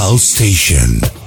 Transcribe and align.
House 0.00 0.24
Station. 0.24 1.19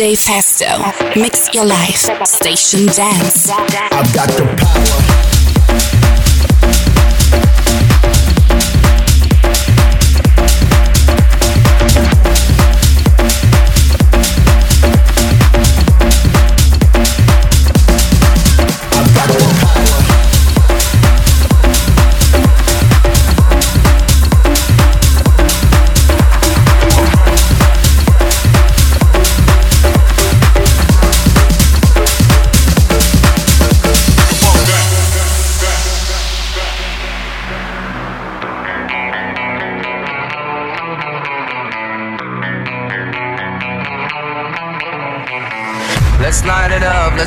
DJ 0.00 0.16
Festo. 0.16 1.14
Mix 1.14 1.52
your 1.52 1.66
life. 1.66 2.08
Station 2.24 2.86
Dance. 2.86 3.50
I've 3.50 4.14
got 4.14 4.30
the 4.30 4.46
power. 4.56 5.29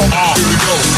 Here 0.00 0.48
we 0.48 0.56
go. 0.56 0.89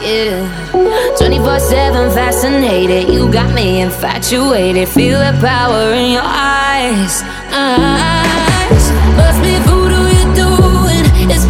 Yeah. 0.00 0.46
24-7 1.18 2.14
fascinated. 2.14 3.08
You 3.12 3.28
got 3.30 3.52
me 3.54 3.80
infatuated. 3.82 4.88
Feel 4.88 5.18
the 5.18 5.32
power 5.40 5.92
in 5.92 6.12
your 6.12 6.24
eyes. 6.24 7.22
eyes. 7.52 8.90
Must 9.16 9.42
be 9.42 9.58
voodoo 9.68 10.08
you're 10.16 10.34
doing. 10.34 11.04
It's 11.30 11.44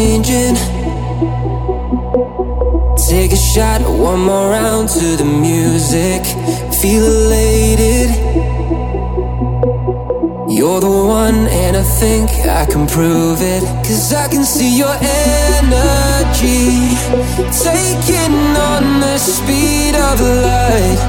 changing. 0.00 0.56
Take 3.08 3.32
a 3.32 3.42
shot, 3.52 3.80
one 4.08 4.20
more 4.20 4.48
round 4.48 4.88
to 5.00 5.06
the 5.20 5.28
music. 5.48 6.22
Feel 6.80 7.04
elated. 7.04 8.10
You're 10.56 10.80
the 10.80 10.96
one, 11.20 11.40
and 11.62 11.76
I 11.76 11.84
think 12.00 12.30
I 12.60 12.64
can 12.72 12.86
prove 12.86 13.40
it. 13.42 13.62
Cause 13.86 14.12
I 14.14 14.26
can 14.28 14.44
see 14.44 14.72
your 14.82 14.96
energy 15.28 16.96
taking 17.68 18.36
on 18.72 18.84
the 19.04 19.18
speed 19.18 19.94
of 20.08 20.16
light. 20.46 21.00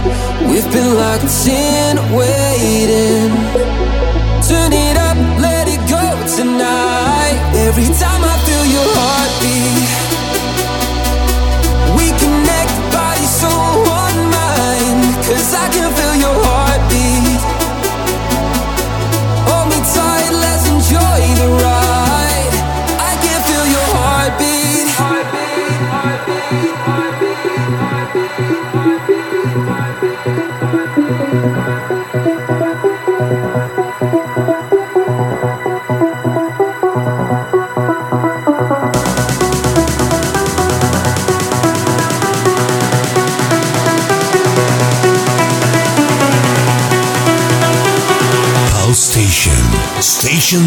We've 0.49 0.69
been 0.75 0.91
locked 1.03 1.37
in, 1.47 1.93
waiting. 2.19 3.31
Turn 4.49 4.71
it 4.73 4.97
up, 5.07 5.17
let 5.47 5.65
it 5.75 5.81
go 5.95 6.03
tonight. 6.37 7.37
Every 7.67 7.89
time 8.03 8.23
I 8.33 8.40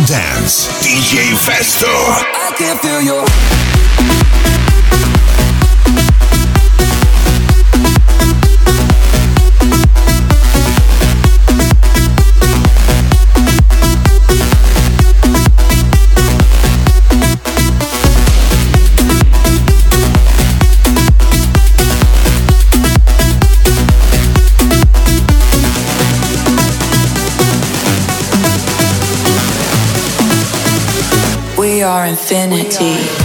Dance, 0.07 0.69
DJ 0.83 1.35
Festo. 1.35 1.87
I 1.87 2.55
can 2.57 2.79
feel 2.79 3.01
your. 3.03 4.64
Infinity. 32.33 33.24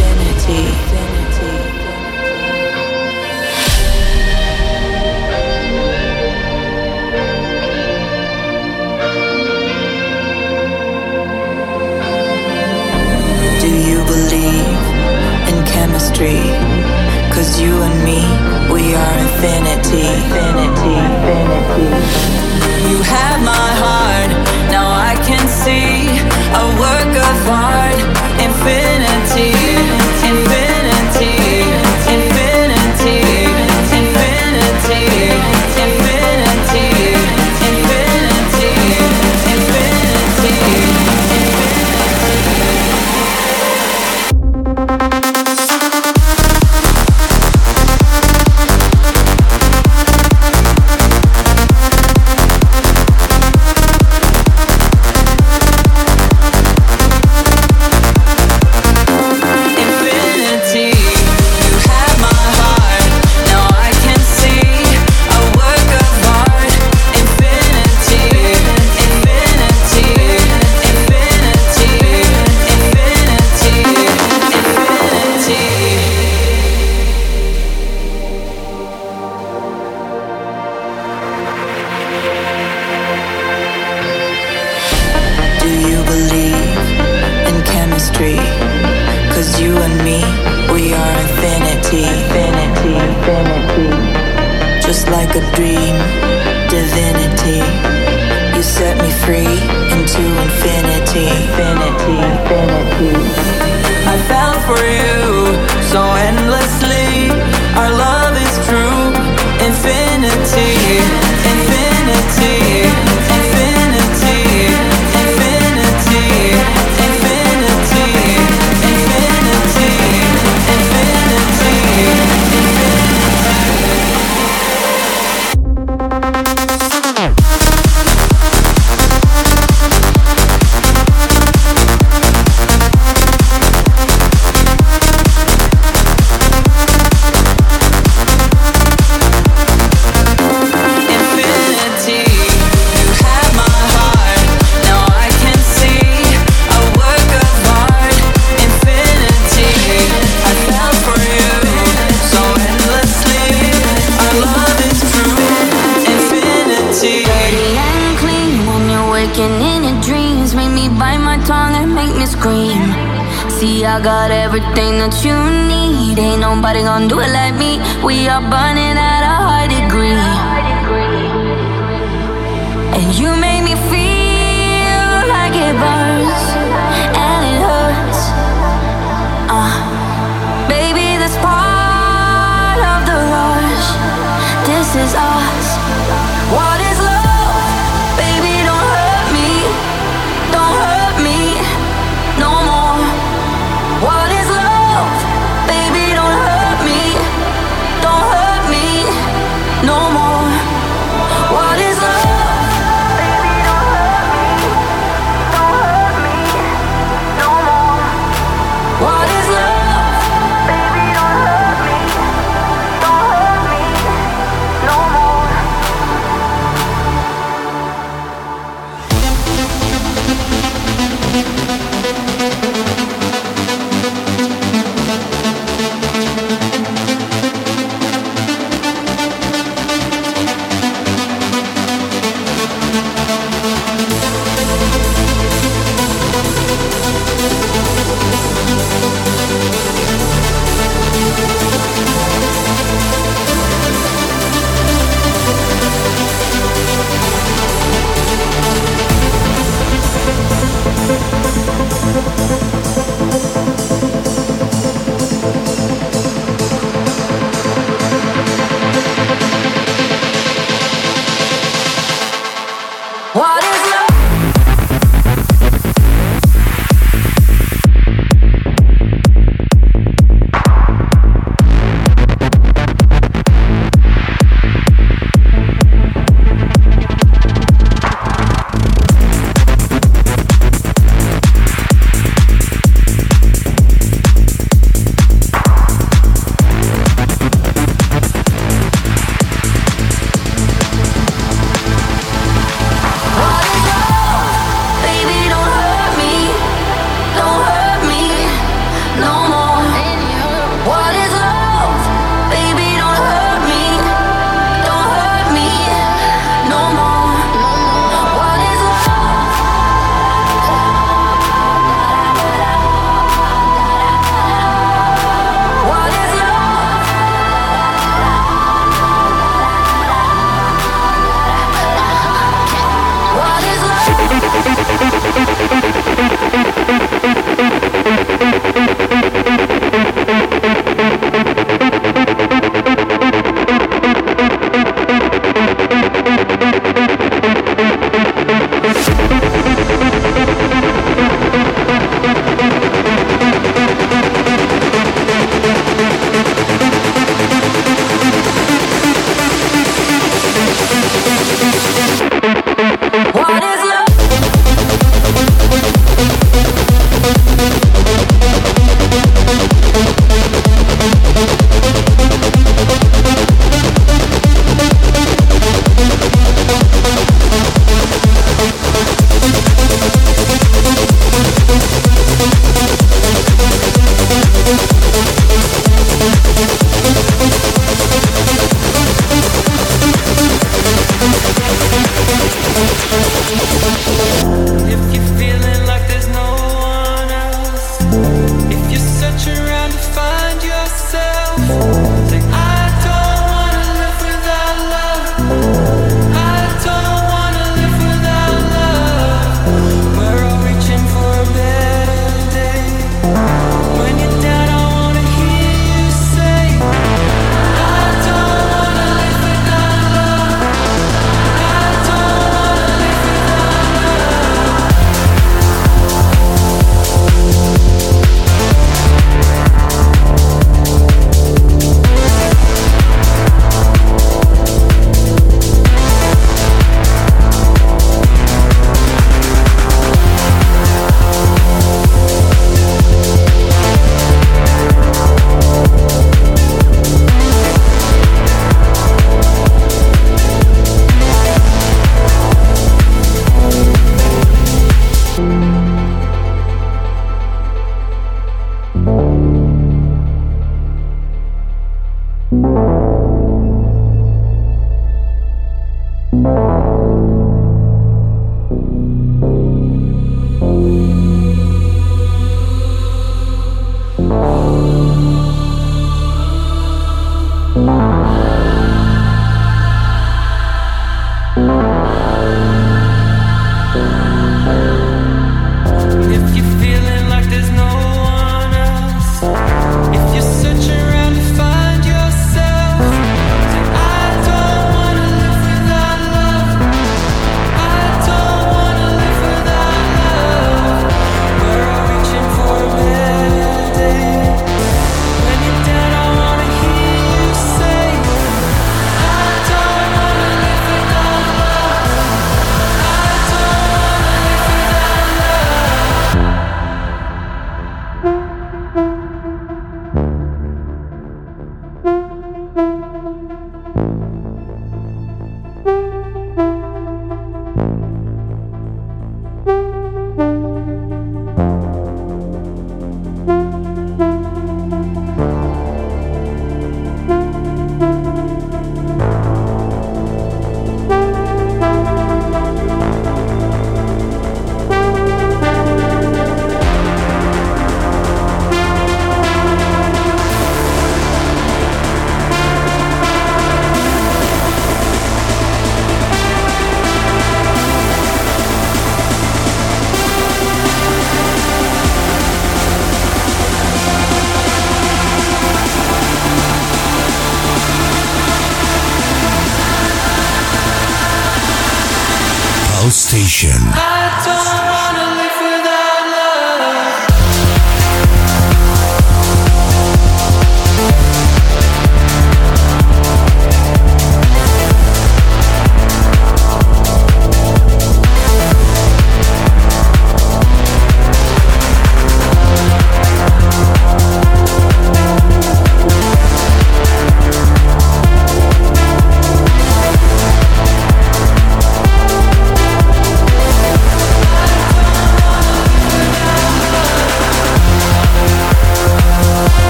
Station. 563.11 564.78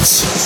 Dance. 0.00 0.39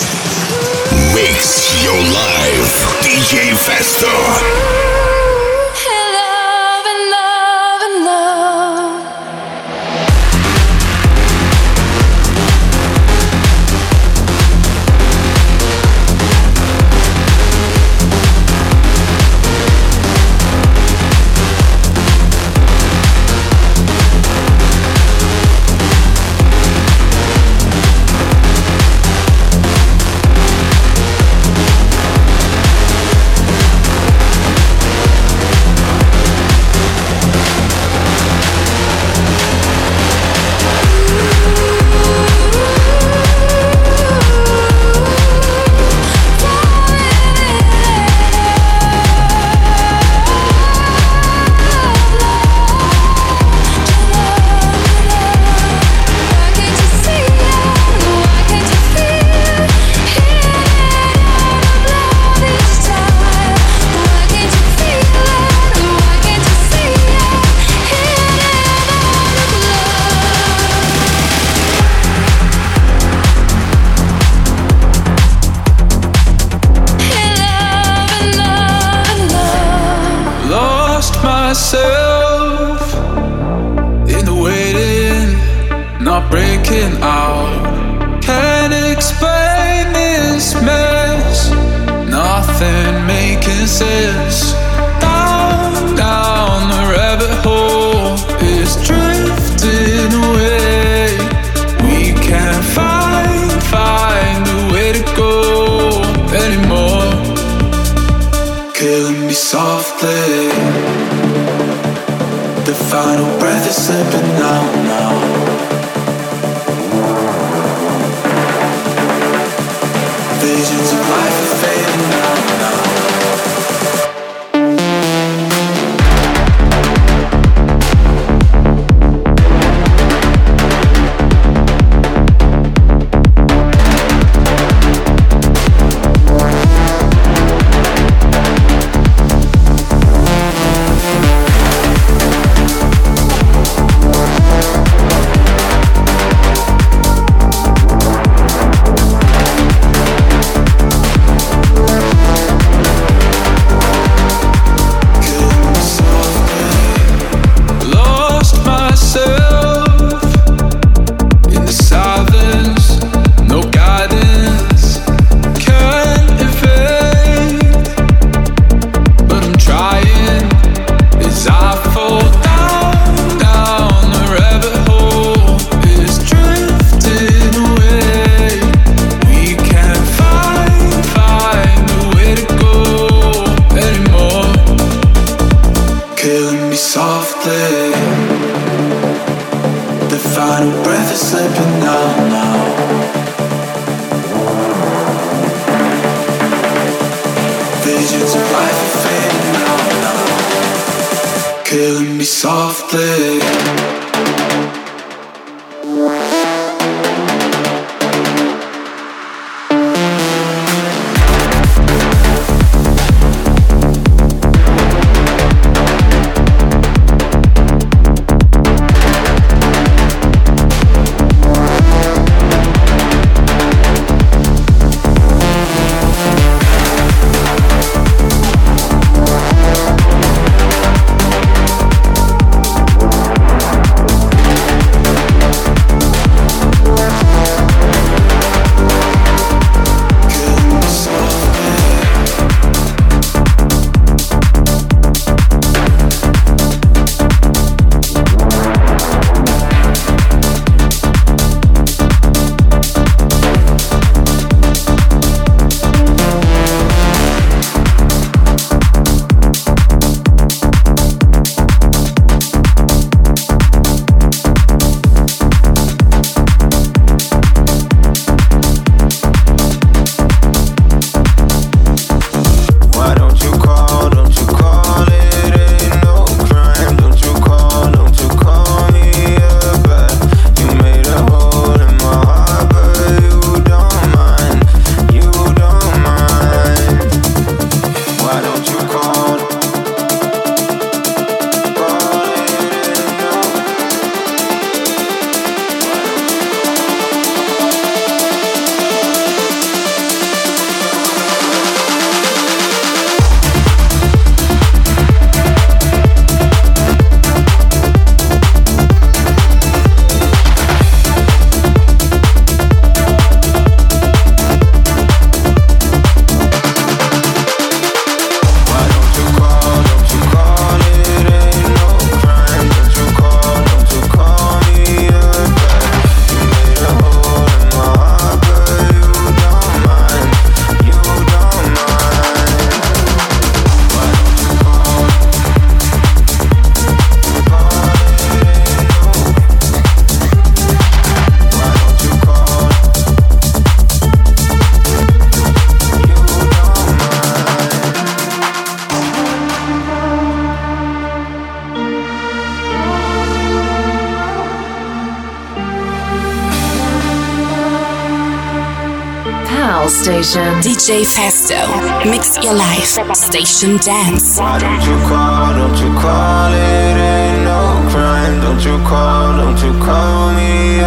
DJ 360.85 361.01
Festo. 361.07 362.11
Mix 362.11 362.37
your 362.45 362.53
life. 362.53 363.01
Station 363.17 363.79
Dance. 363.79 364.39
Why 364.39 364.59
don't 364.59 364.83
you 364.85 364.97
call, 365.09 365.55
don't 365.55 365.79
you 365.81 365.91
call 365.99 366.53
it 366.53 366.97
ain't 367.01 367.43
no 367.43 367.89
crime 367.91 368.39
Don't 368.43 368.63
you 368.63 368.77
call, 368.87 369.35
don't 369.39 369.59
you 369.63 369.73
call 369.83 370.35
me 370.35 370.81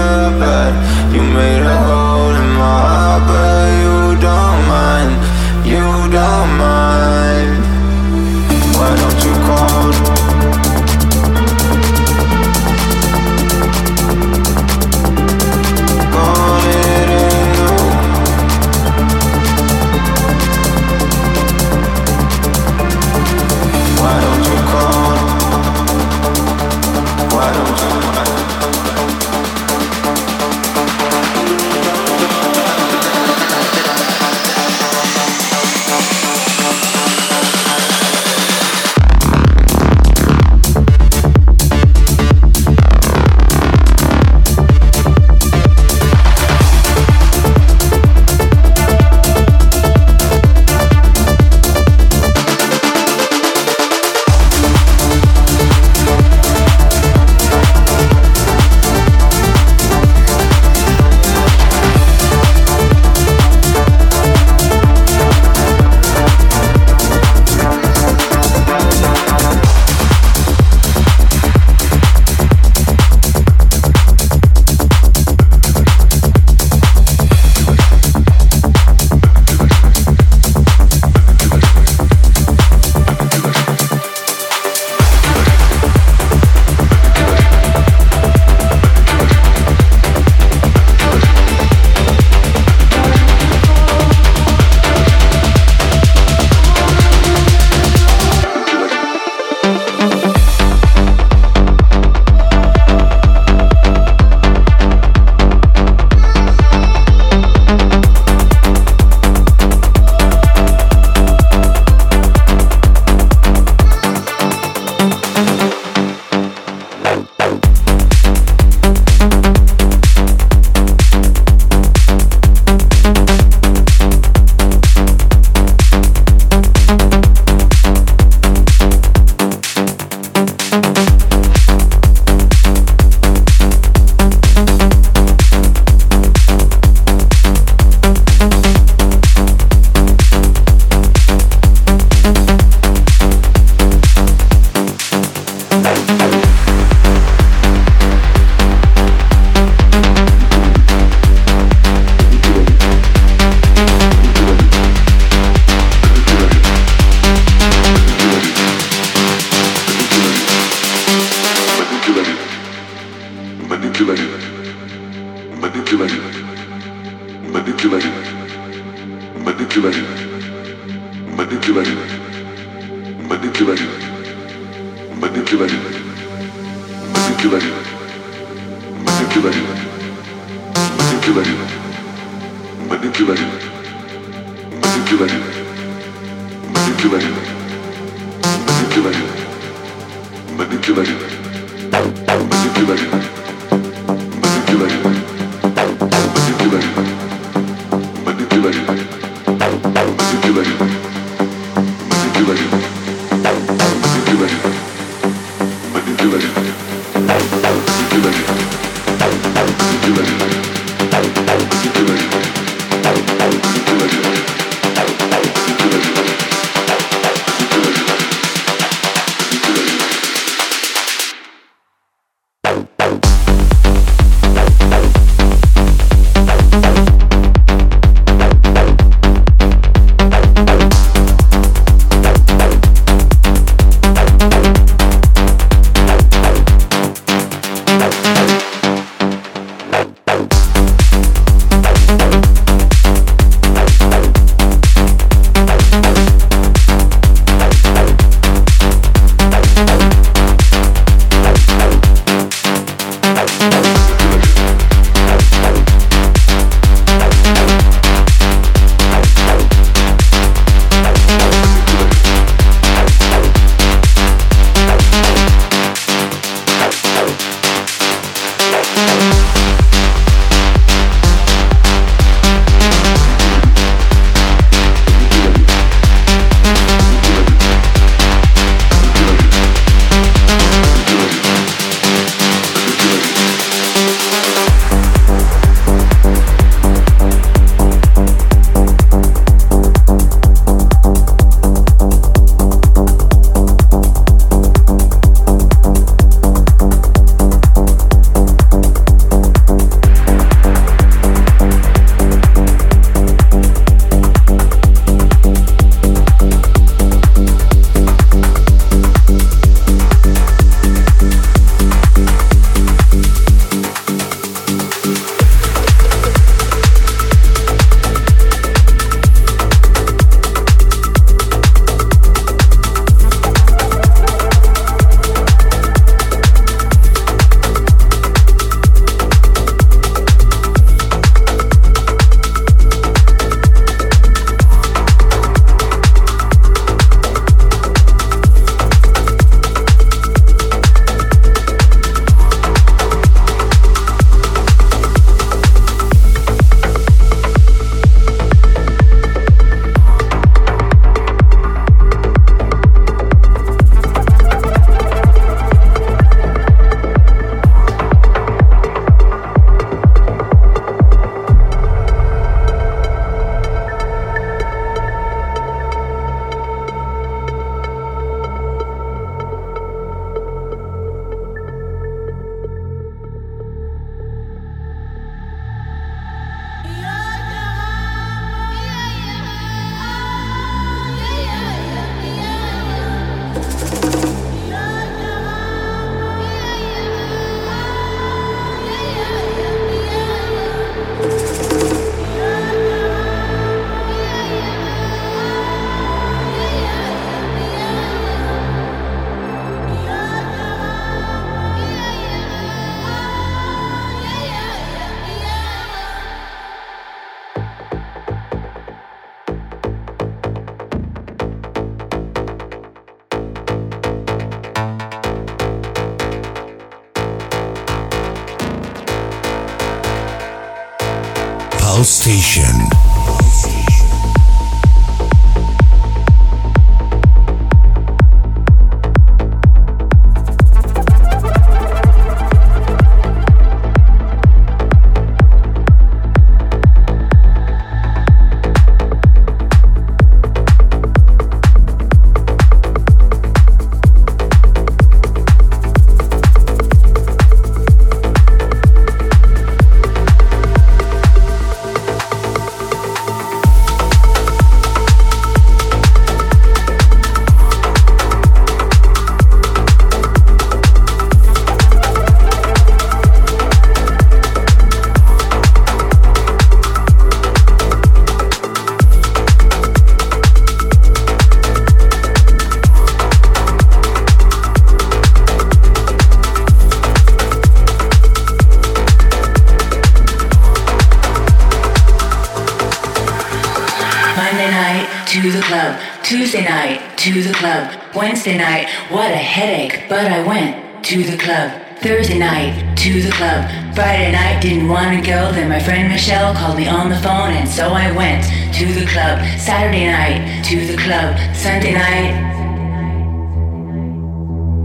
Wednesday 488.15 488.57
night, 488.57 488.87
what 489.09 489.29
a 489.31 489.35
headache, 489.35 490.05
but 490.07 490.31
I 490.31 490.47
went 490.47 491.03
to 491.05 491.23
the 491.23 491.37
club. 491.37 491.71
Thursday 491.97 492.39
night, 492.39 492.95
to 492.99 493.21
the 493.21 493.31
club. 493.31 493.69
Friday 493.93 494.31
night, 494.31 494.61
didn't 494.61 494.87
want 494.87 495.19
to 495.19 495.21
go. 495.29 495.51
Then 495.51 495.67
my 495.67 495.79
friend 495.79 496.09
Michelle 496.09 496.55
called 496.55 496.77
me 496.77 496.87
on 496.87 497.09
the 497.09 497.17
phone, 497.17 497.51
and 497.51 497.67
so 497.67 497.89
I 497.89 498.11
went 498.13 498.45
to 498.75 498.85
the 498.93 499.05
club. 499.05 499.39
Saturday 499.59 500.07
night, 500.07 500.63
to 500.65 500.87
the 500.87 500.95
club. 500.95 501.37
Sunday 501.53 501.93
night, 501.93 502.31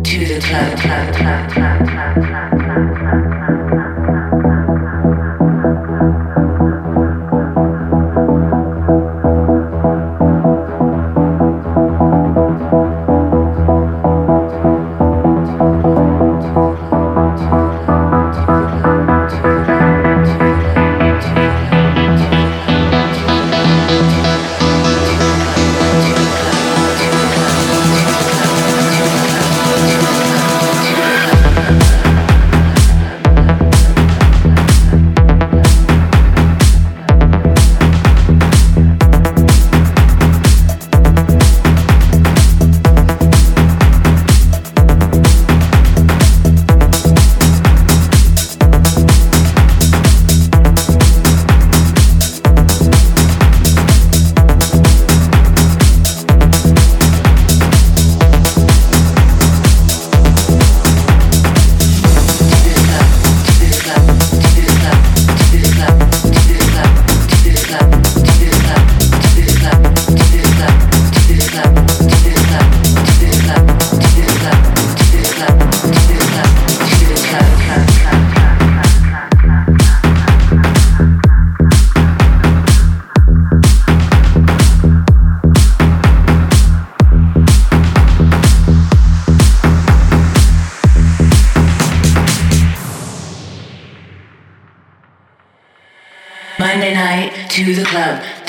to 0.04 0.26
the 0.26 0.40
club, 0.40 0.78
club, 0.80 1.14
club, 1.14 1.50
club, 1.52 1.88
club, 1.88 2.98
club. 2.98 3.21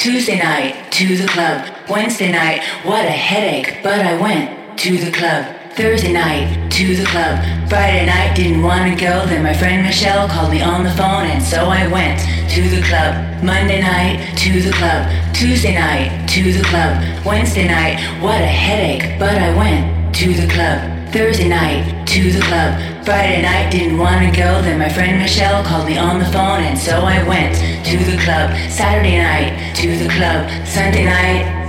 Tuesday 0.03 0.37
night, 0.37 0.91
to 0.91 1.15
the 1.15 1.25
club. 1.25 1.65
Wednesday 1.89 2.29
night, 2.29 2.61
what 2.83 3.05
a 3.05 3.09
headache, 3.09 3.79
but 3.81 4.01
I 4.01 4.19
went 4.19 4.77
to 4.79 4.97
the 4.97 5.09
club. 5.09 5.45
Thursday 5.77 6.11
night, 6.11 6.69
to 6.73 6.93
the 6.97 7.05
club. 7.05 7.39
Friday 7.69 8.05
night, 8.07 8.35
didn't 8.35 8.61
want 8.61 8.83
to 8.83 8.99
go. 8.99 9.25
Then 9.25 9.43
my 9.43 9.53
friend 9.53 9.81
Michelle 9.81 10.27
called 10.27 10.51
me 10.51 10.61
on 10.61 10.83
the 10.83 10.91
phone, 10.91 11.27
and 11.27 11.41
so 11.41 11.67
I 11.69 11.87
went 11.87 12.19
to 12.51 12.61
the 12.67 12.81
club. 12.85 13.15
Monday 13.41 13.79
night, 13.79 14.37
to 14.39 14.61
the 14.61 14.73
club. 14.73 15.07
Tuesday 15.33 15.73
night, 15.73 16.27
to 16.27 16.51
the 16.51 16.63
club. 16.65 17.01
Wednesday 17.25 17.69
night, 17.69 17.95
what 18.21 18.41
a 18.41 18.45
headache, 18.45 19.17
but 19.17 19.37
I 19.37 19.55
went 19.55 20.13
to 20.15 20.33
the 20.33 20.51
club. 20.51 20.92
Thursday 21.13 21.47
night 21.47 22.07
to 22.07 22.31
the 22.31 22.41
club. 22.41 22.73
Friday 23.05 23.43
night 23.43 23.71
didn't 23.71 23.99
wanna 23.99 24.31
go. 24.31 24.63
Then 24.63 24.79
my 24.79 24.89
friend 24.89 25.19
Michelle 25.19 25.63
called 25.63 25.85
me 25.85 25.95
on 25.95 26.17
the 26.17 26.25
phone, 26.25 26.63
and 26.63 26.75
so 26.75 27.01
I 27.01 27.21
went 27.27 27.53
to 27.85 27.97
the 27.99 28.17
club. 28.17 28.49
Saturday 28.67 29.19
night 29.19 29.75
to 29.75 29.95
the 29.95 30.09
club. 30.09 30.49
Sunday 30.65 31.05
night 31.05 31.61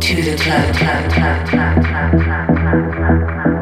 to 0.00 0.22
the 0.22 0.36
club. 0.38 0.74
club, 0.74 1.10
club, 1.12 1.46
club, 1.48 1.84
club, 1.84 1.84
club, 1.84 2.56
club, 2.56 2.96
club, 2.96 3.28
club. 3.28 3.61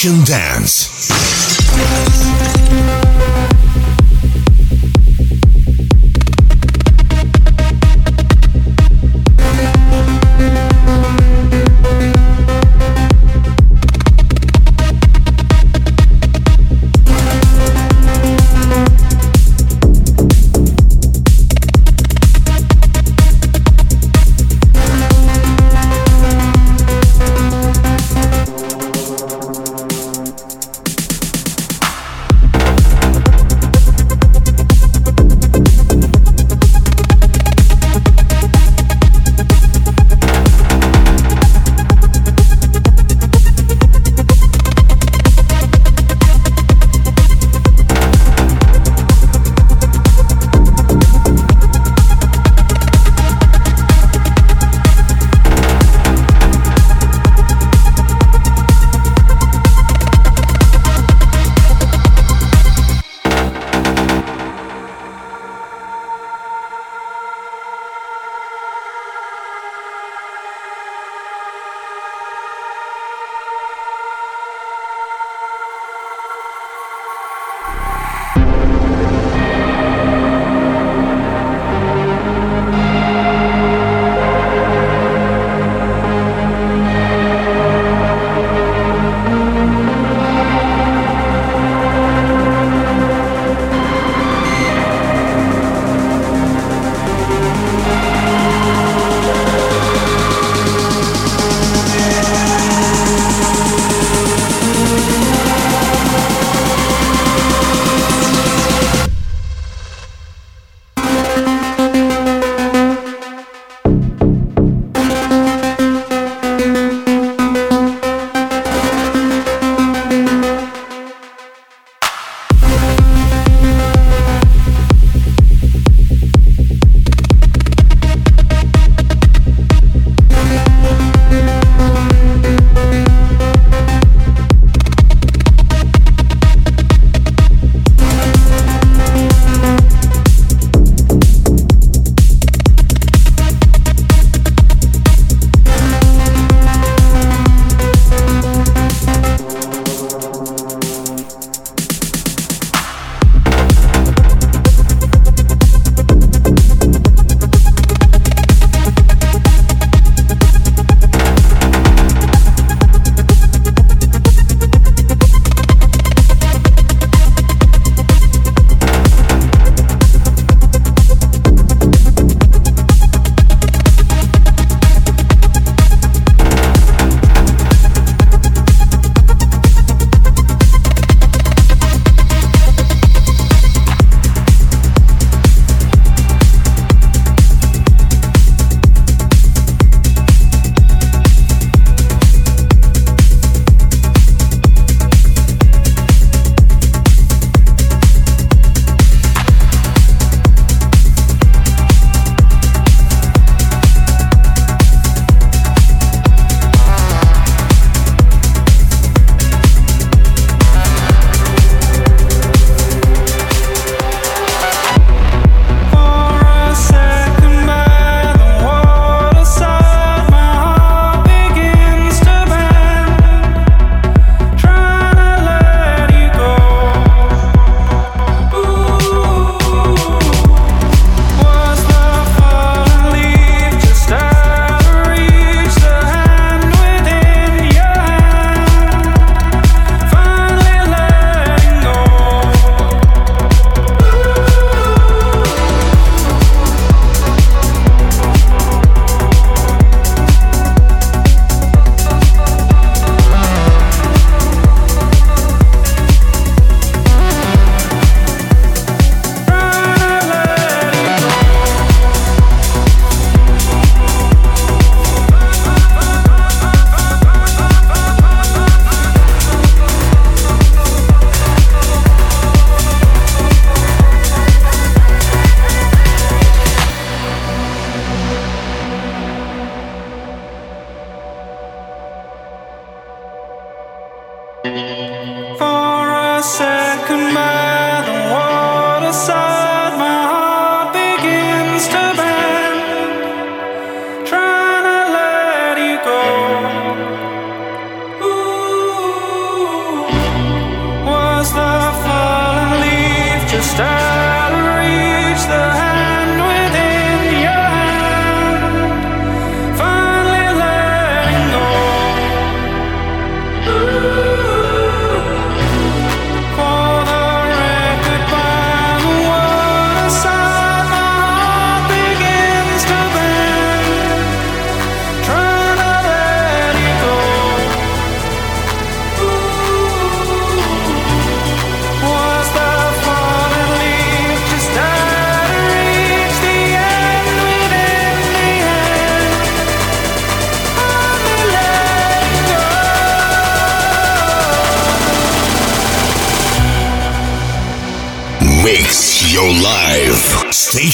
Station 0.00 0.24
Dance. 0.24 0.79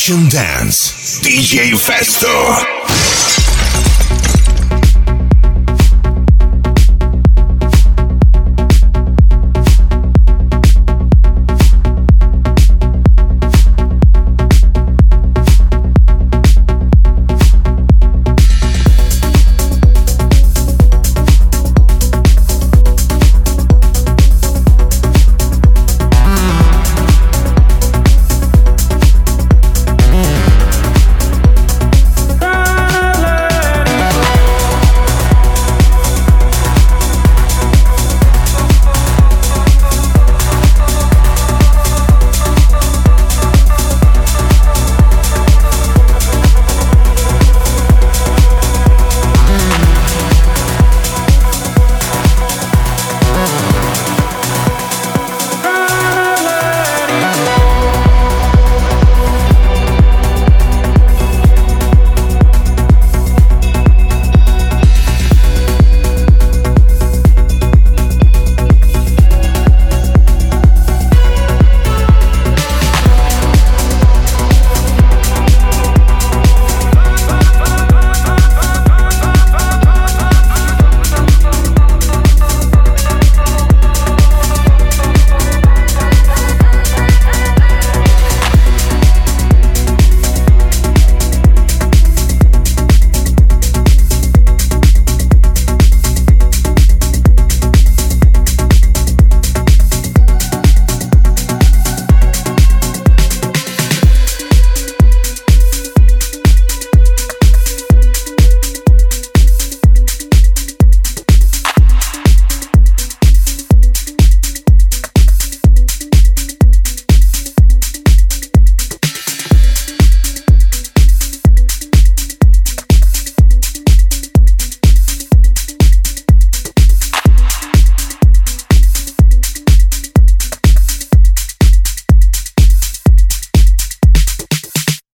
Station 0.07 0.29
Dance. 0.29 1.19
DJ 1.21 1.75
Festo. 1.75 2.36